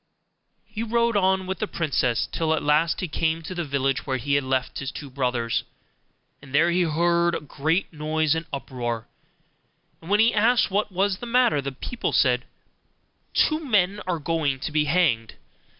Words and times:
He 0.65 0.81
rode 0.81 1.15
on 1.15 1.45
with 1.45 1.59
the 1.59 1.67
princess, 1.67 2.27
till 2.31 2.55
at 2.55 2.63
last 2.63 3.01
he 3.01 3.07
came 3.07 3.43
to 3.43 3.53
the 3.53 3.63
village 3.63 4.03
where 4.07 4.17
he 4.17 4.33
had 4.33 4.43
left 4.43 4.79
his 4.79 4.91
two 4.91 5.11
brothers. 5.11 5.63
And 6.41 6.55
there 6.55 6.71
he 6.71 6.81
heard 6.81 7.35
a 7.35 7.39
great 7.39 7.93
noise 7.93 8.33
and 8.33 8.47
uproar; 8.51 9.07
and 10.01 10.09
when 10.09 10.19
he 10.19 10.33
asked 10.33 10.71
what 10.71 10.91
was 10.91 11.19
the 11.19 11.27
matter, 11.27 11.61
the 11.61 11.71
people 11.71 12.13
said, 12.13 12.45
'Two 13.35 13.59
men 13.63 14.01
are 14.07 14.17
going 14.17 14.59
to 14.61 14.71
be 14.71 14.85
hanged. 14.85 15.35